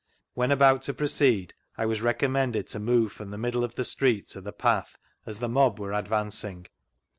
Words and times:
When 0.33 0.49
about 0.51 0.81
to 0.89 0.95
jwoceed, 0.95 1.51
1 1.75 1.87
was 1.87 2.01
recommended 2.01 2.67
to 2.69 2.79
move 2.79 3.11
from 3.11 3.29
the 3.29 3.37
middle 3.37 3.63
of 3.63 3.75
the 3.75 3.83
street 3.83 4.27
to 4.29 4.41
the 4.41 4.51
path, 4.51 4.97
as 5.27 5.37
the 5.37 5.47
mob 5.47 5.79
were 5.79 5.93
advancing. 5.93 6.65